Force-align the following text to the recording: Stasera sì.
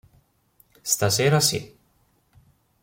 Stasera 0.81 1.39
sì. 1.39 1.77